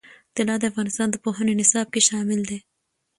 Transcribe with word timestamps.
طلا 0.35 0.55
د 0.59 0.63
افغانستان 0.71 1.07
د 1.11 1.15
پوهنې 1.23 1.53
نصاب 1.61 1.87
کې 1.93 2.01
شامل 2.09 2.39
دي. 2.49 2.59